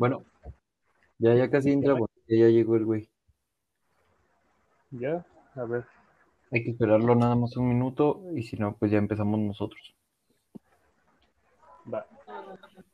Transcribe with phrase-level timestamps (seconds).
[0.00, 0.24] Bueno,
[1.18, 3.10] ya, ya casi entra, porque ya llegó el güey.
[4.92, 5.84] Ya, a ver.
[6.50, 9.94] Hay que esperarlo nada más un minuto y si no, pues ya empezamos nosotros.
[11.92, 12.06] Va.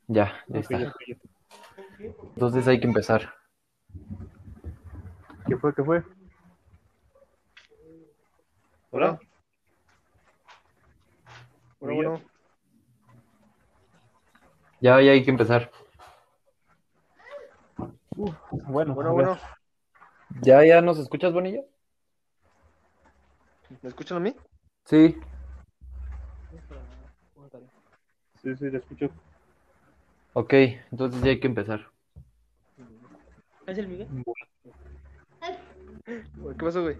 [0.08, 0.92] Ya, ya está.
[2.34, 3.32] Entonces hay que empezar.
[5.46, 5.73] ¿Qué fue?
[5.77, 6.02] ¿Qué fue?
[8.91, 9.20] Hola.
[11.79, 12.23] Bueno, bueno.
[14.80, 15.70] Ya, ya hay que empezar.
[18.16, 19.37] Uf, bueno, Bueno, bueno.
[20.41, 21.62] ¿Ya, ya nos escuchas, Bonilla?
[23.83, 24.34] ¿Me escuchan a mí?
[24.84, 25.16] Sí.
[28.43, 29.10] Sí, sí, te escucho.
[30.33, 30.52] Ok,
[30.93, 31.87] entonces ya hay que empezar.
[33.66, 34.09] ¿Es el Miguel?
[36.05, 36.96] ¿Qué pasó, güey?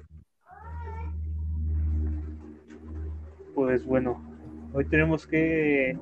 [3.55, 4.21] Pues bueno,
[4.75, 5.97] hoy tenemos que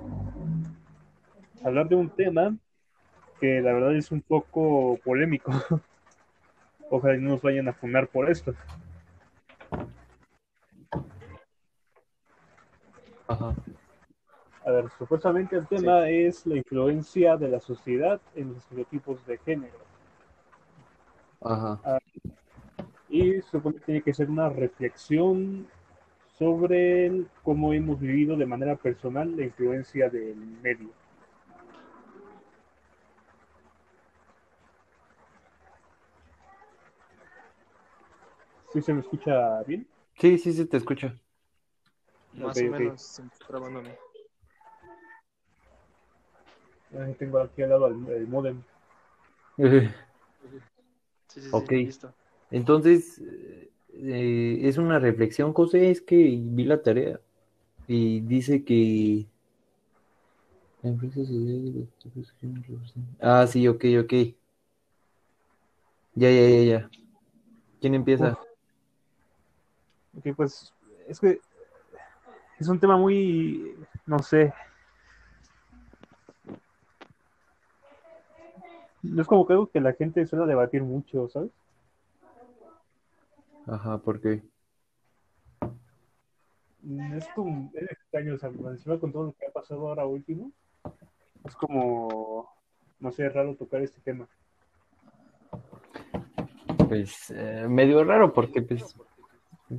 [1.63, 2.57] hablar de un tema
[3.45, 5.53] que la verdad es un poco polémico.
[6.91, 8.55] Ojalá no nos vayan a funar por esto.
[13.29, 13.55] Ajá.
[14.65, 19.37] A ver, supuestamente el tema es la influencia de la sociedad en los estereotipos de
[19.37, 19.77] género.
[21.43, 21.99] Ajá.
[23.11, 25.67] Y supone que tiene que ser una reflexión
[26.39, 31.04] sobre el- cómo hemos vivido de manera personal la influencia del medio.
[38.75, 39.87] ¿Sí se me escucha bien?
[40.19, 41.13] Sí, sí, sí, te escucho.
[42.33, 43.91] Más o menos se me está trabando a mí.
[46.99, 48.61] Ahí tengo aquí al lado el, el modem.
[51.29, 51.73] Sí, sí, sí, Ok.
[51.85, 52.13] listo.
[52.51, 53.21] Entonces,
[53.95, 57.21] eh, es una reflexión, José, es que vi la tarea
[57.89, 59.27] y dice que...
[63.21, 64.13] Ah, sí, ok, ok.
[66.17, 66.91] Ya, ya, ya, ya.
[67.81, 68.33] ¿Quién empieza?
[68.33, 68.54] Uf.
[70.19, 70.73] Ok, pues
[71.09, 71.41] es que
[72.59, 73.75] es un tema muy,
[74.07, 74.53] no sé.
[79.03, 81.51] No es como que algo que la gente suele debatir mucho, ¿sabes?
[83.67, 84.43] Ajá, ¿por qué?
[86.83, 90.07] Mm, Es como, es extraño, o sea, encima con todo lo que ha pasado ahora
[90.07, 90.53] último,
[91.45, 92.49] es como,
[93.01, 94.29] no sé, raro tocar este tema.
[96.89, 98.95] Pues eh, medio raro porque pues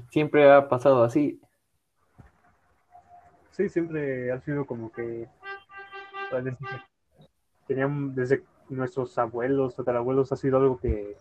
[0.10, 1.40] siempre ha pasado así.
[3.52, 5.30] Sí, siempre ha sido como que,
[6.30, 6.58] sea, desde
[7.68, 7.76] que
[8.14, 11.16] desde nuestros abuelos, tatarabuelos, ha sido algo que,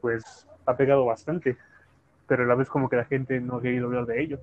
[0.00, 1.56] pues, ha pegado bastante,
[2.26, 4.38] pero a la vez como que la gente no ha querido hablar de ello.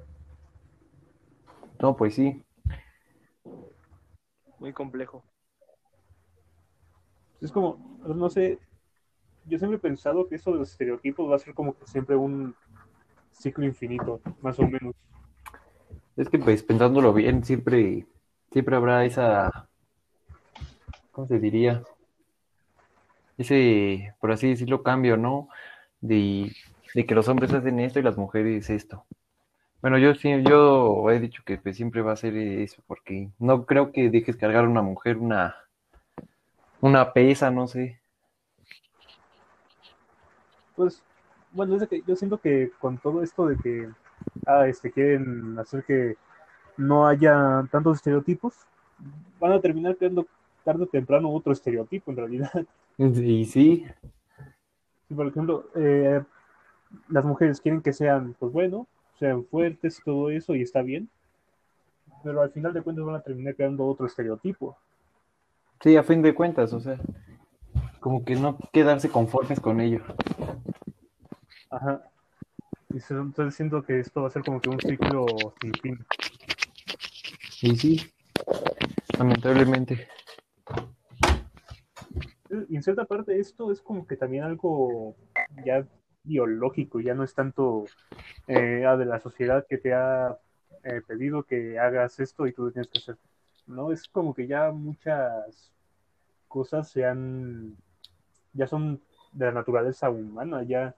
[1.80, 2.44] No, pues sí.
[4.60, 5.24] Muy complejo.
[7.40, 8.60] Es como, no sé,
[9.46, 12.16] yo siempre he pensado que eso de los estereotipos va a ser como que siempre
[12.16, 12.54] un
[13.32, 14.96] ciclo infinito, más o menos.
[16.16, 18.06] Es que pues pensándolo bien, siempre,
[18.52, 19.68] siempre habrá esa,
[21.12, 21.84] ¿cómo se diría?
[23.38, 25.48] Ese, por así decirlo, cambio, ¿no?
[26.02, 26.52] De,
[26.94, 29.06] de que los hombres hacen esto y las mujeres esto.
[29.82, 33.66] Bueno, yo sí, yo he dicho que pues, siempre va a ser eso, porque no
[33.66, 35.56] creo que dejes cargar a una mujer una,
[36.82, 38.02] una pesa, no sé.
[40.76, 41.02] Pues,
[41.52, 43.90] bueno, es de que yo siento que con todo esto de que
[44.46, 46.16] ah, este, quieren hacer que
[46.78, 48.54] no haya tantos estereotipos,
[49.40, 50.26] van a terminar creando
[50.64, 52.52] tarde o temprano otro estereotipo en realidad.
[52.98, 53.86] Y sí,
[55.08, 56.22] Si, por ejemplo, eh,
[57.08, 61.10] las mujeres quieren que sean, pues bueno, sean fuertes y todo eso, y está bien,
[62.24, 64.78] pero al final de cuentas van a terminar creando otro estereotipo.
[65.82, 67.00] sí, a fin de cuentas, o sea,
[68.00, 70.02] como que no quedarse conformes con ello.
[71.70, 72.02] Ajá.
[72.90, 75.26] Y se- entonces siento que esto va a ser como que un ciclo
[75.62, 76.06] sin fin.
[77.62, 78.12] Y sí,
[79.18, 80.08] lamentablemente.
[82.68, 85.16] Y en cierta parte esto es como que también algo
[85.64, 85.86] ya
[86.24, 87.86] biológico, ya no es tanto
[88.48, 90.38] eh, ah, de la sociedad que te ha
[90.84, 93.18] eh, pedido que hagas esto y tú lo tienes que hacer.
[93.68, 95.72] No, es como que ya muchas
[96.48, 97.78] cosas se han,
[98.54, 99.00] ya son
[99.32, 100.96] de la naturaleza humana, ya,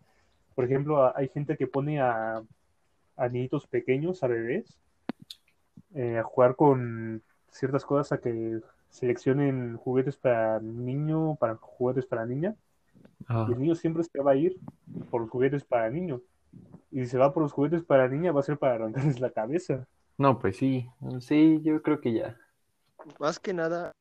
[0.61, 2.43] por ejemplo, a- hay gente que pone a,
[3.17, 4.77] a niñitos pequeños, a bebés,
[5.95, 8.59] eh, a jugar con ciertas cosas, a que
[8.89, 12.55] seleccionen juguetes para niño, para juguetes para niña,
[13.29, 14.57] Ah, y el niño siempre se va a ir
[15.11, 16.21] por los juguetes para niño.
[16.91, 19.31] Y si se va por los juguetes para niña, va a ser para arrancarles la
[19.31, 19.87] cabeza.
[20.17, 22.37] no, pues sí, sí, yo creo que ya.
[23.19, 23.93] Más que nada,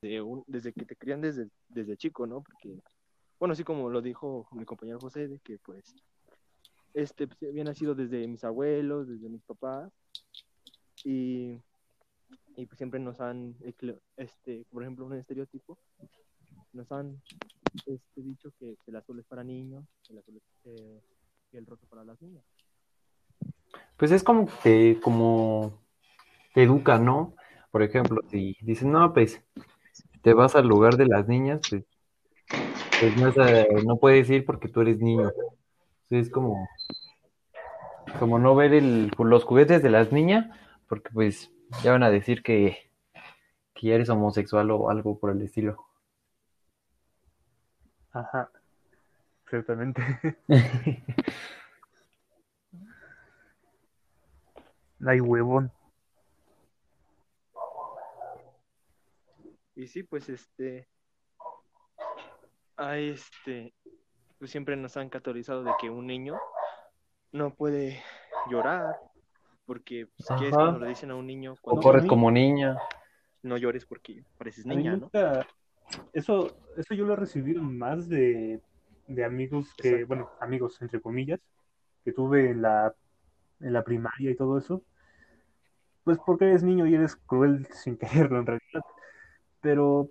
[0.00, 2.42] desde, un- desde que te crían desde, desde chico, ¿no?
[2.42, 2.80] Porque,
[3.38, 5.94] bueno, así como lo dijo mi compañero José, de que pues,
[6.94, 9.92] este, pues, había nacido desde mis abuelos, desde mis papás,
[11.04, 11.60] y,
[12.56, 13.54] y pues siempre nos han,
[14.16, 15.78] este, por ejemplo, un estereotipo,
[16.72, 17.20] nos han
[17.86, 21.00] este, dicho que el azul es para niños, el azul es, eh,
[21.52, 22.44] el rojo para las niñas.
[23.96, 25.80] Pues es como que como
[26.54, 27.34] te educa, ¿no?
[27.70, 29.42] Por ejemplo, si dicen, no, pues
[30.22, 31.84] te vas al lugar de las niñas, pues,
[32.98, 35.30] pues no, eh, no puedes ir porque tú eres niño.
[36.04, 36.68] Entonces es como,
[38.18, 40.46] como no ver el, los juguetes de las niñas,
[40.88, 41.50] porque pues
[41.82, 42.90] ya van a decir que,
[43.74, 45.86] que ya eres homosexual o algo por el estilo.
[48.12, 48.50] Ajá.
[49.44, 50.02] Exactamente.
[55.06, 55.70] Ay, huevón.
[59.76, 60.88] Y sí, pues este,
[62.76, 63.72] hay este,
[64.38, 66.38] pues siempre nos han categorizado de que un niño
[67.32, 68.02] no puede
[68.50, 68.96] llorar,
[69.64, 72.08] porque pues, ¿qué es cuando le dicen a un niño O cuando corres a mí-
[72.08, 72.76] como niña.
[73.42, 75.10] no llores porque pareces A niña, ¿no?
[76.12, 78.60] Eso, eso yo lo he recibido más de,
[79.06, 80.06] de amigos que, Exacto.
[80.08, 81.40] bueno, amigos entre comillas,
[82.04, 82.94] que tuve en la,
[83.60, 84.82] en la primaria y todo eso.
[86.04, 88.82] Pues porque eres niño y eres cruel sin quererlo en realidad.
[89.60, 90.10] Pero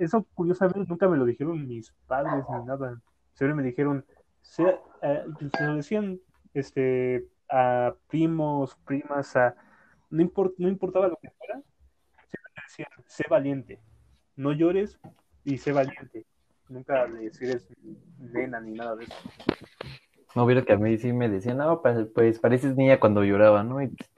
[0.00, 3.00] eso curiosamente nunca me lo dijeron mis padres ni nada.
[3.34, 4.04] Siempre me dijeron,
[4.42, 5.24] sea, eh,
[5.56, 6.20] se lo decían
[6.54, 9.54] este, a primos, primas, a,
[10.10, 11.62] no, import- no importaba lo que fuera,
[12.28, 13.80] siempre te decían, sé valiente,
[14.36, 14.98] no llores
[15.44, 16.26] y sé valiente.
[16.68, 17.68] Nunca le eres
[18.18, 19.14] nena ni nada de eso.
[20.36, 23.64] No hubiera que a mí sí me decían, no, pues, pues pareces niña cuando lloraba,
[23.64, 23.82] ¿no?
[23.82, 24.10] Y, pues,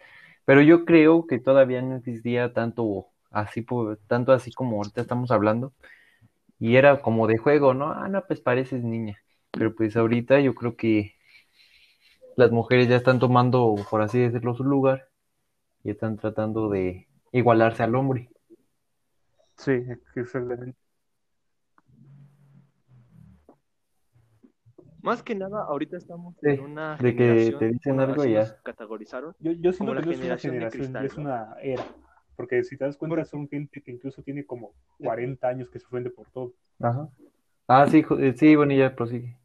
[0.45, 3.65] pero yo creo que todavía no existía tanto así,
[4.07, 5.73] tanto así como ahorita estamos hablando.
[6.59, 7.93] Y era como de juego, ¿no?
[7.93, 9.19] Ah, no, pues pareces niña.
[9.51, 11.15] Pero pues ahorita yo creo que
[12.37, 15.09] las mujeres ya están tomando, por así decirlo, su lugar
[15.85, 18.29] y están tratando de igualarse al hombre.
[19.57, 19.73] Sí,
[20.17, 20.77] exactamente.
[25.03, 28.57] Más que nada, ahorita estamos Sí, en una de que te dicen algo ya.
[28.63, 31.23] categorizaron, Yo, yo siento Como la que no es una generación de cristal, es ¿no?
[31.23, 31.85] una era.
[32.43, 35.87] Porque si te das cuenta, son gente que incluso tiene como 40 años que se
[35.87, 36.53] ofende por todo.
[36.81, 37.09] Ajá.
[37.69, 39.39] Ah, sí, eh, sí, bueno, ya prosigue.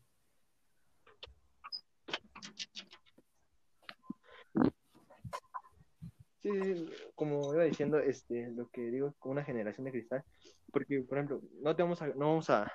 [6.42, 10.24] Sí, sí, como iba diciendo, este, lo que digo, como una generación de cristal,
[10.72, 12.72] porque, por ejemplo, no te vamos a, no vamos a,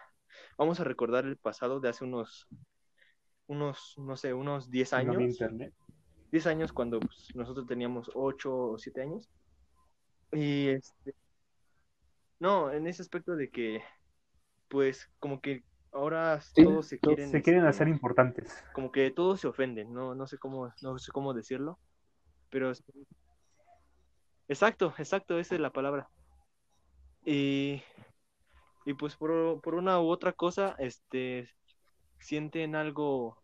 [0.57, 2.47] vamos a recordar el pasado de hace unos,
[3.49, 5.75] unos, no sé, unos 10 No había años, internet.
[6.31, 9.29] 10 años cuando pues, nosotros teníamos 8 o 7 años,
[10.32, 11.14] y este,
[12.40, 13.82] no, en ese aspecto de que,
[14.69, 15.62] pues, como que
[15.93, 18.64] ahora Sí, todos se quieren, Se quieren este, hacer importantes.
[18.73, 21.79] como que todos se ofenden, no, no sé cómo, no sé cómo decirlo,
[22.50, 22.73] pero
[24.49, 26.08] exacto, exacto, esa es la palabra.
[27.25, 27.82] Y,
[28.85, 31.49] y pues por, por una u otra cosa, este,
[32.19, 33.37] sienten algo,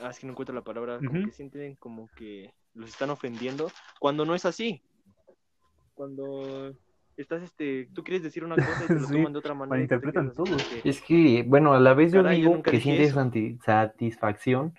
[0.00, 3.70] ah, es que no encuentro la palabra, como que sienten como que los están ofendiendo,
[3.98, 4.82] cuando no es así.
[5.94, 6.74] Cuando
[7.16, 10.00] estás, este, tú quieres decir una cosa y te lo Sí, toman de otra manera.
[10.34, 10.44] todo.
[10.44, 13.14] que, Es que, bueno, a la vez yo Caray, yo digo que sientes
[13.64, 14.74] satisfacción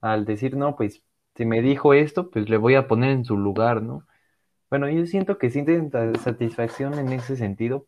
[0.00, 1.02] al decir, no, pues,
[1.34, 4.06] si me dijo esto, pues le voy a poner en su lugar, ¿no?
[4.70, 5.90] Bueno, yo siento que sienten
[6.20, 7.86] satisfacción en ese sentido,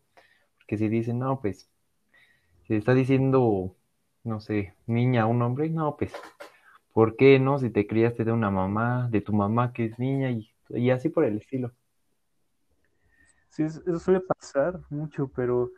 [0.57, 1.69] porque si dicen, no, pues,
[2.65, 3.75] si está diciendo,
[4.23, 6.11] no sé, niña a un hombre, no, pues,
[6.97, 7.59] ¿por qué no?
[7.59, 11.09] Si te criaste de una mamá, de tu mamá que es niña y, y así
[11.09, 11.71] por el estilo.
[13.49, 15.69] Sí, es- eso suele pasar mucho, pero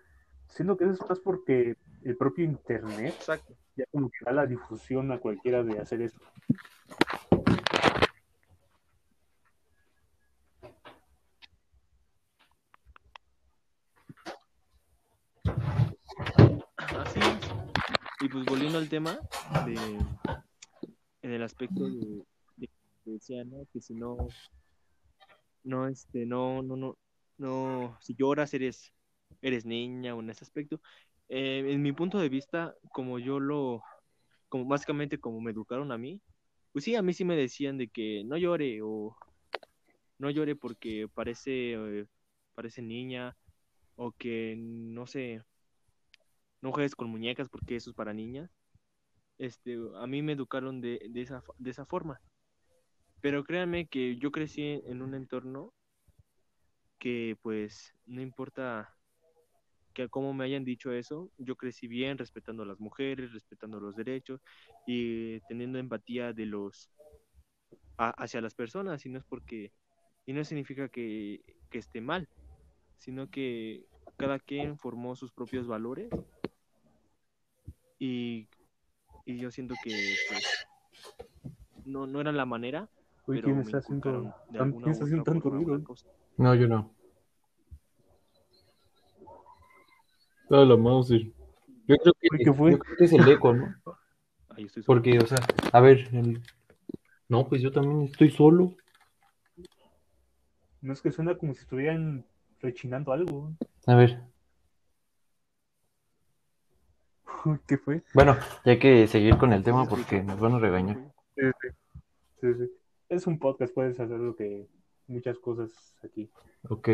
[0.47, 3.53] siento que eso es más porque el propio internet exacto.
[3.75, 6.21] ya como que da la difusión a cualquiera de hacer eso.
[16.77, 17.51] Así es.
[18.21, 19.19] Y pues volviendo al tema
[19.65, 19.75] de
[21.29, 22.25] en el aspecto de,
[22.57, 22.69] de
[23.05, 23.65] decía, ¿no?
[23.71, 24.17] Que si no,
[25.63, 26.97] no, este, no, no, no,
[27.37, 28.91] no, si lloras eres,
[29.41, 30.81] eres niña o en ese aspecto.
[31.27, 33.83] Eh, en mi punto de vista, como yo lo,
[34.49, 36.19] como básicamente como me educaron a mí,
[36.73, 39.15] pues sí, a mí sí me decían de que no llore o
[40.17, 42.07] no llore porque parece, eh,
[42.55, 43.37] parece niña
[43.95, 45.43] o que no sé,
[46.61, 48.49] no juegues con muñecas porque eso es para niñas.
[49.39, 52.21] Este, a mí me educaron de, de esa, de esa forma.
[53.21, 55.73] Pero créanme que yo crecí en un entorno
[56.99, 58.93] que pues no importa
[59.93, 63.95] que como me hayan dicho eso, yo crecí bien respetando a las mujeres, respetando los
[63.95, 64.41] derechos
[64.85, 66.91] y teniendo empatía de los
[67.97, 69.73] hacia las personas, y no es porque
[70.25, 72.29] y no significa que, que esté mal,
[72.97, 76.09] sino que cada quien formó sus propios valores
[77.97, 78.47] y,
[79.29, 80.43] y yo siento que pues,
[81.85, 82.89] no, no era la manera,
[83.27, 85.83] Uy, pero ¿quién está haciendo, ¿quién está haciendo tanto ruido?
[86.37, 86.95] No, yo no.
[90.47, 91.31] Todo lo Mauser.
[91.87, 92.71] Yo creo que, Uy, ¿qué fue?
[92.71, 93.75] yo creo que es el eco, ¿no?
[94.49, 94.99] Ahí estoy solo.
[94.99, 95.37] Porque, o sea,
[95.71, 96.41] a ver, el-
[97.27, 98.75] no, pues yo también estoy solo.
[100.81, 102.25] No es que suena como si estuvieran
[102.61, 103.51] rechinando algo.
[103.85, 104.23] A ver,
[107.25, 107.27] Uy,
[107.67, 108.03] ¿Qué fue?
[108.13, 110.97] bueno, ya hay que seguir con el tema porque nos van a regañar.
[111.35, 111.67] Sí, sí.
[112.41, 112.71] Sí, sí.
[113.09, 114.67] Es un podcast, puedes hacer lo que
[115.07, 116.29] muchas cosas aquí.
[116.69, 116.89] Ok.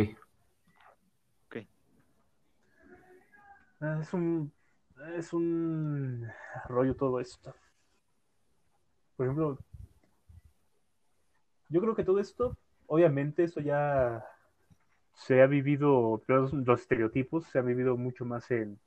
[3.82, 4.52] Ah, Es un
[5.18, 6.28] es un
[6.70, 7.54] rollo todo esto.
[9.18, 9.60] Por ejemplo,
[11.70, 14.26] yo creo que todo esto, obviamente, eso ya
[15.14, 18.80] se ha vivido, los, los estereotipos se ha vivido mucho más en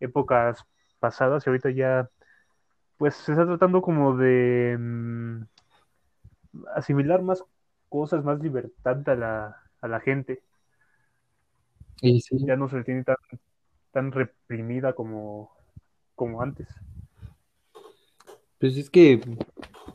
[0.00, 0.64] épocas
[1.02, 2.10] pasadas y ahorita ya,
[2.98, 5.42] pues se está tratando como de mm,
[6.74, 7.44] asimilar más
[7.88, 10.42] cosas, más libertad a la, a la gente.
[12.02, 13.16] Y sí, Ya no se le tiene tan,
[13.92, 15.50] tan reprimida como,
[16.14, 16.68] como antes.
[18.58, 19.20] pues es que,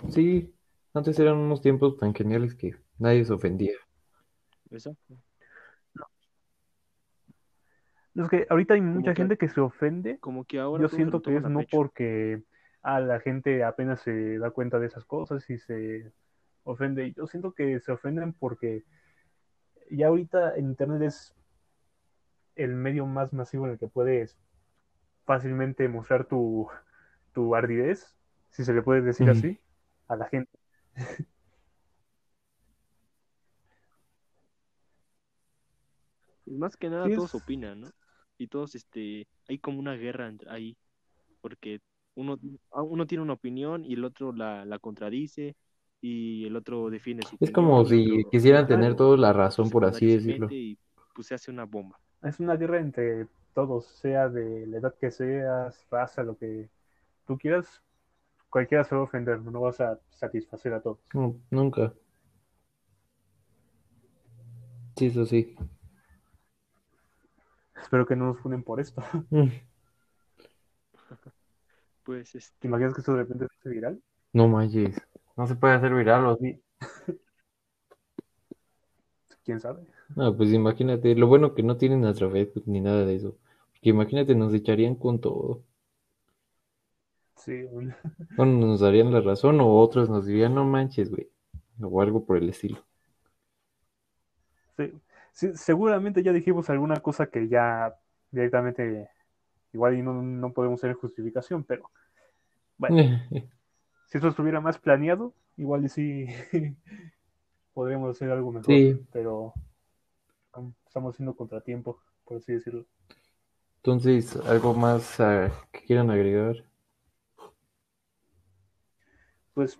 [0.09, 0.53] sí,
[0.93, 3.73] antes eran unos tiempos tan geniales que nadie se ofendía.
[4.71, 5.17] Exacto.
[8.24, 10.17] Es que ahorita hay mucha que- gente que se ofende.
[10.19, 11.77] Como que ahora Yo siento que es no pecho.
[11.77, 12.43] porque
[12.81, 16.12] a la gente apenas se da cuenta de esas cosas y se
[16.63, 17.13] ofende.
[17.13, 18.83] Yo siento que se ofenden porque
[19.91, 21.36] ya ahorita Internet es
[22.55, 24.38] el medio más masivo en el que puedes
[25.25, 26.67] fácilmente mostrar tu,
[27.33, 28.15] tu ardidez,
[28.50, 29.59] si se le puede decir así,
[30.07, 30.57] a la gente.
[36.45, 37.91] Más que nada Sí, todos es- opinan, ¿no?
[38.38, 40.77] Y todos, este, hay como una guerra entre- ahí,
[41.41, 41.79] porque
[42.15, 42.38] uno,
[42.72, 45.56] ah, uno tiene una opinión y el otro la, la contradice
[46.01, 47.53] y el otro defiende su Es opinión.
[47.53, 50.48] como si otro- quisieran tener toda la razón, por así decirlo.
[50.51, 50.77] Y
[51.13, 52.00] pues se hace una bomba.
[52.24, 56.70] Es una guerra entre todos, sea de la edad que seas, raza, lo que
[57.25, 57.82] tú quieras.
[58.50, 61.00] Cualquiera se va a ofender, no vas a satisfacer a todos.
[61.13, 61.94] No, nunca.
[64.96, 65.56] Sí, eso sí.
[67.88, 69.01] Espero que no nos funen por esto.
[69.32, 69.48] Mm,
[72.03, 74.01] Pues, este, ¿Te imaginas que esto de repente se hace viral?
[74.34, 75.01] No manches.
[75.38, 76.62] No se puede hacer viral o así.
[79.46, 79.84] ¿Quién sabe?
[80.17, 83.38] No, pues imagínate, lo bueno que no tienen nuestra Facebook ni nada de eso.
[83.72, 85.63] Porque imagínate, nos echarían con todo.
[87.38, 87.94] Sí, un-
[88.38, 91.29] Bueno, nos darían la razón o otros nos dirían, no manches, güey.
[91.82, 92.84] O algo por el estilo.
[94.77, 94.91] sí.
[95.38, 97.94] Sí, seguramente ya dijimos alguna cosa que ya
[98.32, 99.08] directamente
[99.72, 101.91] igual y no, no podemos hacer justificación, pero
[102.75, 102.96] bueno,
[104.08, 106.25] si esto estuviera más planeado, igual y sí
[107.75, 109.00] podríamos hacer algo mejor, Sí.
[109.12, 109.53] pero
[110.88, 112.88] estamos haciendo contratiempo, por así decirlo.
[113.75, 116.65] Entonces, ¿algo más ah, que quieran agregar?
[119.53, 119.79] Pues,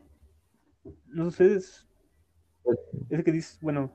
[1.08, 1.88] no sé, es,
[3.10, 3.92] es que dices, bueno,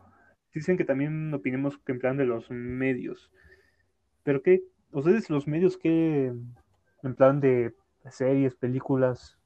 [0.52, 3.30] dicen que también opinemos que en plan de los medios,
[4.23, 4.62] pero ¿qué?
[4.92, 6.32] ¿Ustedes los medios qué,
[7.02, 7.75] en plan de
[8.11, 9.38] series, películas,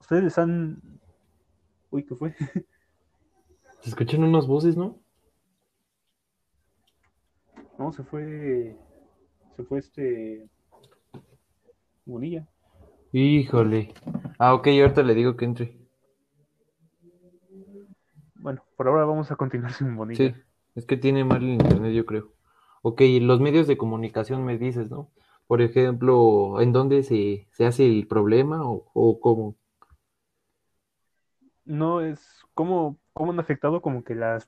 [0.00, 0.80] ustedes les han...
[1.90, 2.34] Uy, ¿qué fue?
[3.80, 4.98] Se escuchan unas voces, ¿no?
[7.78, 8.76] No, se fue,
[9.56, 10.48] se fue este...
[12.06, 12.46] Bonilla.
[13.12, 13.94] Híjole.
[14.38, 15.83] Ah, ok, ahorita le digo que entre.
[18.44, 20.34] Bueno, por ahora vamos a continuar sin Bonilla.
[20.34, 20.42] Sí,
[20.74, 22.28] es que tiene mal el internet, yo creo.
[22.82, 25.08] Ok, los medios de comunicación me dices, ¿no?
[25.46, 29.56] Por ejemplo, ¿en dónde se, se hace el problema o, o cómo?
[31.64, 32.20] No, es
[32.52, 34.46] cómo, cómo han afectado como que las,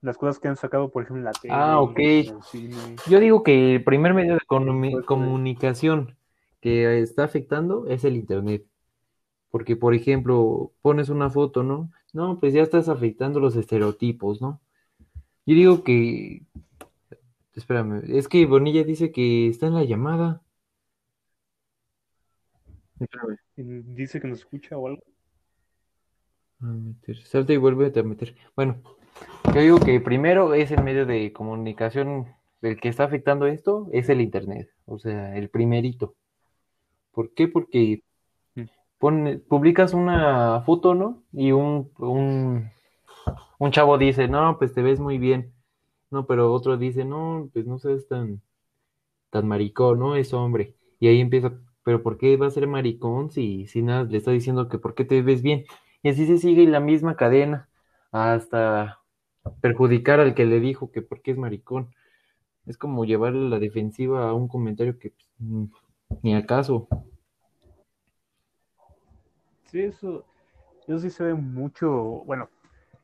[0.00, 1.98] las cosas que han sacado, por ejemplo, en la tele, Ah, ok.
[1.98, 2.96] en el cine.
[3.08, 6.16] Yo digo que el primer medio de conomi- Pues, comunicación
[6.60, 8.64] que está afectando es el internet.
[9.54, 11.92] Porque, por ejemplo, pones una foto, ¿no?
[12.12, 14.60] No, pues ya estás afectando los estereotipos, ¿no?
[15.46, 16.42] Yo digo que...
[17.54, 20.42] Espérame, es que Bonilla dice que está en la llamada.
[22.98, 23.38] Espérame.
[23.94, 25.04] Dice que nos escucha o algo.
[26.58, 27.16] A meter.
[27.18, 28.34] Salta y vuelve a meter.
[28.56, 28.82] Bueno,
[29.54, 32.26] Yo digo que primero es el medio de comunicación
[32.60, 36.16] el que está afectando esto, es el internet, o sea, el primerito.
[37.12, 37.46] ¿Por qué?
[37.46, 38.02] Porque
[39.48, 41.22] Publicas una foto, ¿no?
[41.32, 42.70] Y un, un,
[43.58, 45.52] un chavo dice, no, pues te ves muy bien.
[46.10, 48.42] No, pero otro dice, no, pues no seas tan,
[49.30, 50.16] tan maricón, ¿no?
[50.16, 50.76] Es hombre.
[51.00, 51.52] Y ahí empieza,
[51.84, 54.94] pero ¿por qué va a ser maricón si, si nada le está diciendo que por
[54.94, 55.64] qué te ves bien?
[56.02, 57.68] Y así se sigue la misma cadena
[58.12, 59.00] hasta
[59.60, 61.94] perjudicar al que le dijo que por qué es maricón.
[62.66, 65.64] Es como llevarle la defensiva a un comentario que pues, mm,
[66.22, 66.88] ni acaso.
[69.74, 70.24] Sí, eso,
[70.86, 71.90] eso sí se ve mucho,
[72.26, 72.48] bueno,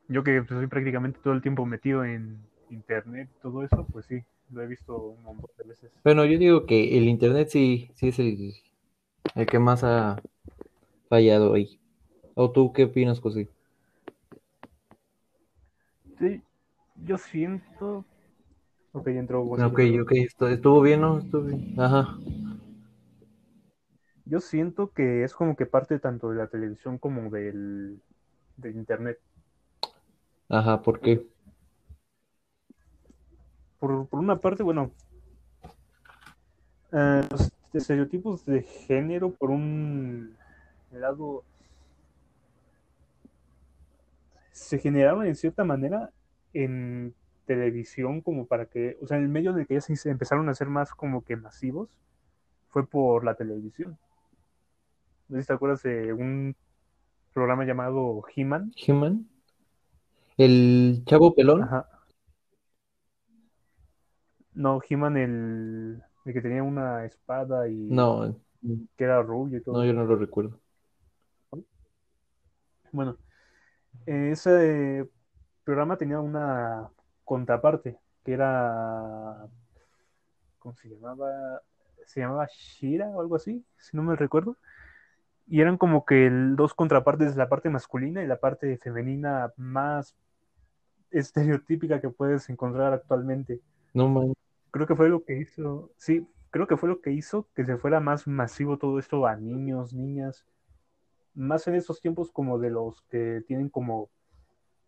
[0.06, 2.38] yo que soy prácticamente todo el tiempo metido en
[2.70, 4.22] internet, todo eso, pues sí,
[4.52, 5.90] lo he visto un montón de veces.
[6.04, 8.52] Bueno, yo digo que el internet sí, sí es el,
[9.34, 10.22] el que más ha
[11.08, 11.80] fallado ahí.
[12.34, 13.48] ¿O tú qué opinas, José?
[16.20, 16.40] Sí,
[17.04, 18.04] yo siento...
[18.92, 21.18] Ok, entró Ok, ok, estuvo bien, ¿no?
[21.18, 21.74] Estuvo bien.
[21.76, 22.16] Ajá.
[24.30, 28.00] Yo siento que es como que parte tanto de la televisión como del,
[28.56, 29.18] del internet.
[30.48, 31.26] Ajá, ¿por qué?
[33.80, 34.92] Por, por una parte, bueno,
[36.92, 40.36] eh, los estereotipos de género, por un
[40.92, 41.42] lado,
[44.52, 46.12] se generaron en cierta manera
[46.52, 50.08] en televisión como para que, o sea, en el medio en el que ya se
[50.08, 51.98] empezaron a hacer más como que masivos,
[52.68, 53.98] fue por la televisión.
[55.30, 56.56] No sé si te acuerdas de un
[57.32, 58.72] programa llamado He-Man.
[58.88, 59.28] ¿Human?
[60.36, 61.62] ¿El chavo pelón?
[61.62, 61.88] Ajá.
[64.54, 68.34] No, He-Man el, el que tenía una espada y No,
[68.96, 69.78] que era rubio y todo.
[69.78, 70.58] no, yo no lo recuerdo.
[72.90, 73.16] Bueno,
[74.06, 75.08] ese
[75.62, 76.90] programa tenía una
[77.24, 79.46] contraparte que era,
[80.58, 81.62] ¿cómo se llamaba?
[82.04, 84.56] Se llamaba Shira o algo así, si no me recuerdo.
[85.50, 90.14] Y eran como que el- dos contrapartes, la parte masculina y la parte femenina más
[91.10, 93.60] estereotípica que puedes encontrar actualmente.
[93.92, 94.32] No, man.
[94.70, 97.76] Creo que fue lo que hizo, sí, creo que fue lo que hizo que se
[97.76, 100.46] fuera más masivo todo esto a niños, niñas,
[101.34, 104.08] más en esos tiempos como de los que tienen como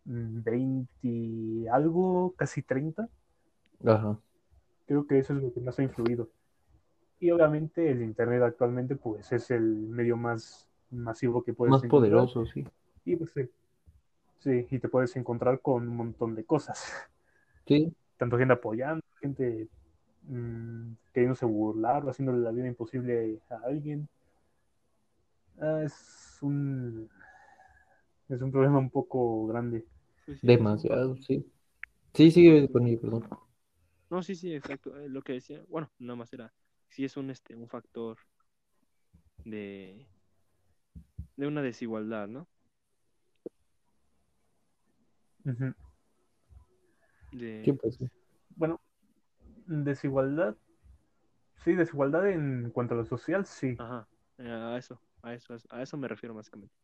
[0.05, 3.09] mm, 20 y algo, casi 30,
[3.85, 4.17] Ajá.
[4.85, 6.29] creo que eso es lo que más ha influido.
[7.23, 12.01] Y obviamente el internet actualmente pues es el medio más masivo que puedes Más encontrar.
[12.01, 12.67] poderoso, sí.
[13.05, 13.49] Y pues sí,
[14.39, 16.83] sí, y te puedes encontrar con un montón de cosas.
[17.65, 19.69] Sí, tanto gente apoyando, gente
[20.27, 24.09] mm, queriéndose burlar o haciéndole la vida imposible a alguien.
[25.59, 27.09] Ah, es un
[28.29, 29.85] es un problema un poco grande.
[30.25, 31.45] Sí, demasiado, sí.
[32.13, 33.27] Sí, sigue con perdón.
[34.09, 34.97] No, sí, sí, exacto.
[34.99, 36.53] eh, Lo que decía, bueno, nada más era,
[36.93, 38.17] sí es un, este, un factor
[39.43, 40.05] de,
[41.35, 42.47] de una desigualdad, ¿no?
[45.45, 45.73] Ujú.
[47.31, 48.05] De, ¿Qué pasó?
[48.55, 48.79] Bueno,
[49.65, 50.55] desigualdad,
[51.63, 53.75] sí, desigualdad en cuanto a lo social, sí.
[53.79, 56.75] ajá, eh, a eso, a eso, a eso me refiero básicamente.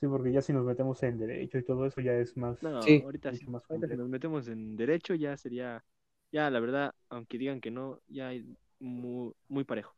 [0.00, 2.62] Sí, porque ya si nos metemos en derecho y todo eso ya es más...
[2.62, 3.02] No, Sí.
[3.04, 3.40] ahorita sí.
[3.40, 5.84] mucho más Ahorita si nos metemos en derecho ya sería,
[6.32, 9.94] ya la verdad, aunque digan que no, ya hay muy, muy parejo.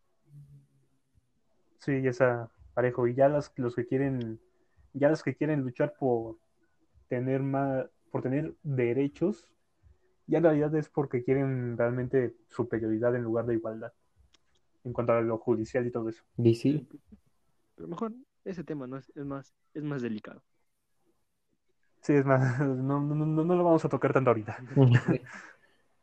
[1.78, 3.06] Sí, ya está parejo.
[3.08, 4.40] Y ya las, los que quieren,
[4.92, 6.38] ya los que quieren luchar por
[7.08, 9.48] tener más, por tener derechos,
[10.26, 13.92] ya en realidad es porque quieren realmente superioridad en lugar de igualdad.
[14.84, 16.24] En cuanto a lo judicial y todo eso.
[16.38, 16.88] Y sí,
[17.76, 18.12] Pero mejor
[18.44, 20.42] ese tema no es, es más, es más delicado.
[22.00, 24.58] Sí, es más, no, no, no, no lo vamos a tocar tanto ahorita.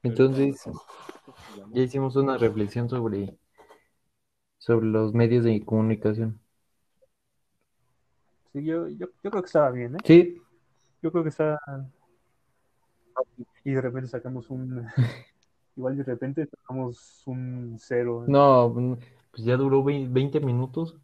[0.04, 0.64] Entonces,
[1.74, 3.38] ya hicimos una reflexión sobre,
[4.60, 6.40] sobre los medios de comunicación.
[8.54, 10.00] Sí, yo, yo, yo creo que estaba bien, ¿eh?
[10.06, 10.42] Sí,
[11.02, 11.60] Yo creo que está.
[13.64, 14.88] Y de repente sacamos un.
[15.76, 18.26] Igual de repente sacamos un cero.
[18.28, 18.98] no,
[19.32, 20.98] pues ya duró vein- 20 minutos.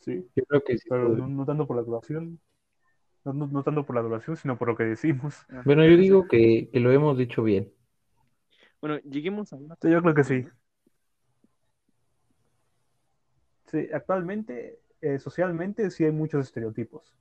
[0.00, 0.88] Sí, Yo creo que sí.
[0.88, 2.40] pero no, no tanto por la duración.
[3.26, 5.44] No, no, no tanto por la duración, sino por lo que decimos.
[5.64, 7.72] Bueno, yo digo que, que lo hemos dicho bien.
[8.80, 10.44] Bueno, lleguemos a una Sí, yo creo que sí.
[13.66, 17.16] Sí, actualmente, eh, socialmente, sí hay muchos estereotipos.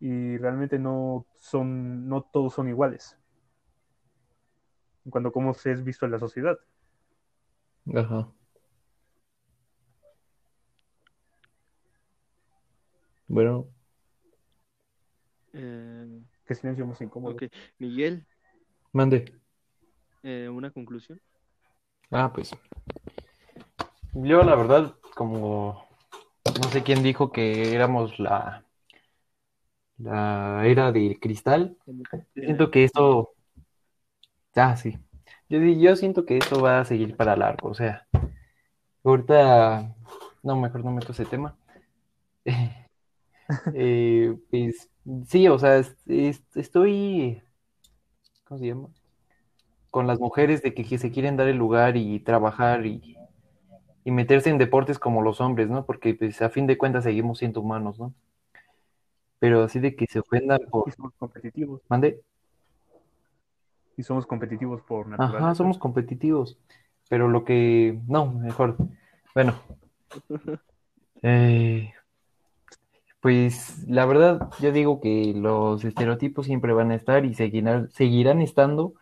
[0.00, 3.16] Y realmente no son, no todos son iguales.
[5.04, 6.58] En cuanto a cómo se es visto en la sociedad.
[7.94, 8.32] Ajá.
[13.28, 13.68] Bueno,
[15.56, 17.34] Eh, Qué silencio más incómodo.
[17.34, 17.44] ok,
[17.78, 18.24] Miguel,
[18.92, 19.24] Mande.
[20.22, 21.20] eh, una conclusión.
[22.10, 22.50] Ah, pues.
[24.14, 25.86] Yo, la verdad, como
[26.62, 28.64] no sé quién dijo que éramos la,
[29.98, 31.76] la era del cristal,
[32.34, 33.32] siento que eso.
[34.54, 34.98] Ah, sí.
[35.48, 37.68] Yo, yo siento que eso va a seguir para largo.
[37.70, 38.06] O sea,
[39.04, 39.94] ahorita.
[40.42, 41.56] No, mejor no meto ese tema.
[43.74, 44.88] Eh, pues
[45.28, 47.42] sí, o sea, es- es- estoy.
[48.44, 48.88] ¿Cómo se llama?
[49.90, 53.16] Con las mujeres de que, que se quieren dar el lugar y trabajar y,
[54.04, 55.86] y meterse en deportes como los hombres, ¿no?
[55.86, 58.14] Porque pues a fin de cuentas seguimos siendo humanos, ¿no?
[59.38, 60.92] Pero así de que se ofendan Y por...
[60.92, 61.80] somos competitivos.
[61.88, 62.20] ¿Mande?
[63.96, 65.44] Y somos competitivos por naturaleza.
[65.44, 66.58] Ajá, somos competitivos.
[67.08, 67.98] Pero lo que...
[68.06, 68.76] No, mejor.
[69.34, 69.54] Bueno.
[71.22, 71.92] Eh,
[73.26, 78.40] pues la verdad, yo digo que los estereotipos siempre van a estar y seguirán, seguirán
[78.40, 78.94] estando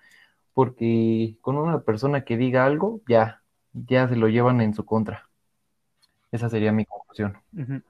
[0.55, 3.43] porque con una persona que diga algo, ya,
[3.75, 5.29] ya se lo llevan en su contra.
[6.33, 7.37] Esa sería mi conclusión.
[7.53, 7.83] Ujú.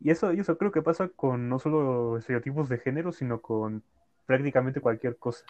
[0.00, 3.82] Y eso, y eso creo que pasa con no solo estereotipos de género, sino con
[4.26, 5.46] prácticamente cualquier cosa.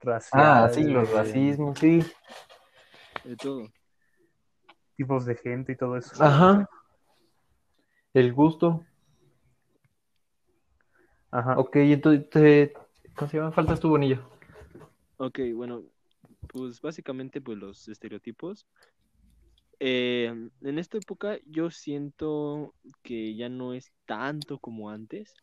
[0.00, 2.02] Racial, Ah, sí, los eh, racismos, sí.
[3.24, 3.68] De todo.
[4.96, 6.24] tipos de gente y todo eso.
[6.24, 6.66] Ajá.
[8.14, 8.84] El gusto.
[11.30, 11.58] Ajá.
[11.58, 12.72] Ok, entonces,
[13.14, 13.52] ¿cómo se llama?
[13.52, 14.22] Faltas tu bonilla.
[15.18, 15.82] Ok, bueno,
[16.48, 18.66] pues básicamente pues los estereotipos.
[19.80, 20.26] Eh,
[20.60, 25.34] en esta época yo siento que ya no es tanto como antes,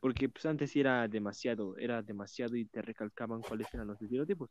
[0.00, 4.50] porque pues antes sí era demasiado, era demasiado y te recalcaban cuáles eran los estereotipos,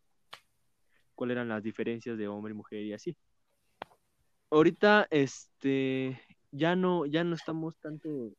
[1.15, 3.15] cuáles eran las diferencias de hombre y mujer y así.
[4.49, 6.19] Ahorita, este,
[6.54, 8.32] ya no, ya no estamos tanto,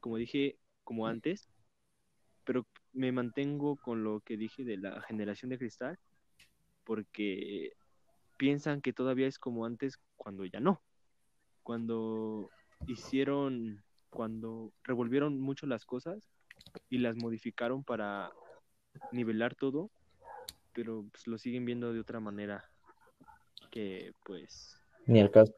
[0.00, 1.48] como dije, como antes,
[2.44, 5.98] pero me mantengo con lo que dije de la generación de cristal,
[6.84, 7.72] porque
[8.36, 10.82] piensan que todavía es como antes cuando ya no.
[11.62, 12.50] Cuando
[12.86, 16.28] hicieron, cuando revolvieron mucho las cosas
[16.90, 18.30] y las modificaron para
[19.10, 19.90] nivelar todo,
[20.74, 22.70] pero pues, lo siguen viendo de otra manera
[23.70, 25.54] que pues, Ni al caso.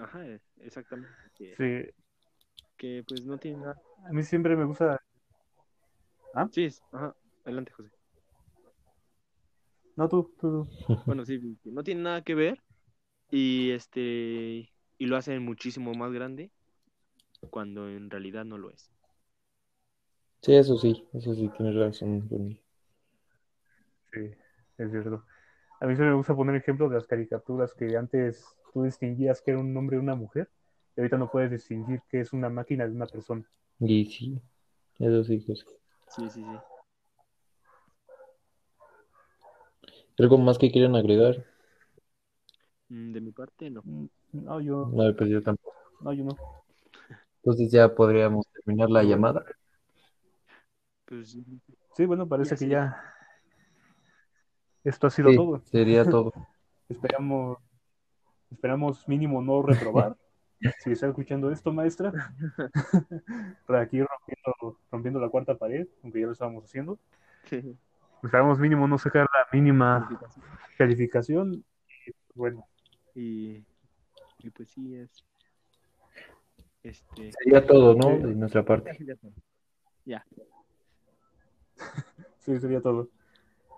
[0.00, 0.24] Ajá,
[0.58, 1.64] exactamente, que, Sí,
[2.76, 3.80] que, pues no tiene nada.
[4.08, 5.00] a mí siempre me gusta.
[6.52, 7.90] Sí, es- ajá, adelante José.
[9.96, 10.94] No, tú, tú, tú.
[11.06, 12.62] Bueno, sí, no tiene nada que ver
[13.30, 16.52] y este y lo hacen muchísimo más grande
[17.50, 18.92] cuando en realidad no lo es.
[20.40, 22.58] Sí, eso sí, eso sí, tienes razón.
[24.12, 24.20] Sí,
[24.78, 25.24] es cierto.
[25.80, 29.52] A mí se me gusta poner ejemplo de las caricaturas que antes tú distinguías que
[29.52, 30.50] era un hombre y una mujer,
[30.94, 33.42] y ahorita no puedes distinguir que es una máquina de una persona.
[33.80, 34.38] Y sí,
[34.98, 35.64] eso sí, José.
[36.14, 36.58] Sí, sí, sí.
[40.18, 41.42] ¿Algo más que quieran agregar?
[42.90, 43.80] Mm, De mi parte, no.
[43.82, 44.06] Mm,
[44.44, 45.74] No, yo, No, pues yo tampoco.
[46.02, 46.36] no, yo no.
[47.42, 49.42] Entonces ya podríamos terminar la llamada.
[51.06, 51.34] Pues
[51.94, 52.68] Sí, bueno, parece Ya que sí.
[52.68, 53.02] ya
[54.84, 55.62] esto ha sido Sí, todo.
[55.64, 56.32] sería todo.
[56.88, 57.58] Esperamos,
[58.50, 60.16] esperamos mínimo no reprobar.
[60.84, 62.12] si está escuchando esto, maestra,
[63.66, 66.98] para aquí rompiendo, rompiendo la cuarta pared, aunque ya lo estábamos haciendo.
[68.22, 70.08] Esperamos mínimo no sacar la mínima
[70.78, 71.64] calificación.
[72.06, 72.66] Y, bueno,
[73.14, 73.64] y,
[74.38, 75.24] y pues sí es
[76.86, 78.16] este Sería todo, ¿no?
[78.16, 78.22] Sí.
[78.22, 78.96] De nuestra parte.
[80.04, 80.24] ya.
[82.38, 83.08] sí, sería todo.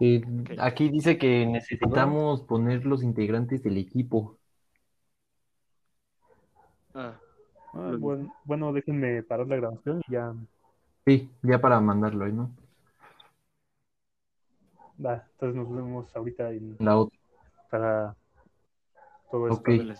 [0.00, 0.22] Y
[0.58, 4.37] aquí dice que necesitamos poner los integrantes del equipo.
[6.94, 7.18] Ah,
[8.44, 10.34] bueno, déjenme parar la grabación y ya.
[11.06, 12.50] Sí, ya para mandarlo ahí, ¿no?
[15.04, 17.18] Va, entonces nos vemos ahorita en la otra.
[17.70, 18.16] Para
[19.30, 19.60] todo esto.
[19.60, 19.94] Okay.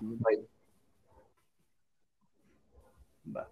[3.35, 3.49] Va.